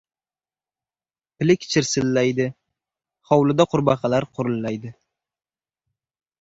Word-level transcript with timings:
Pilik 1.43 1.67
chirsillaydi, 1.73 2.49
hovlida 3.31 3.69
qurbaqalar 3.77 4.29
qurillaydi. 4.39 4.97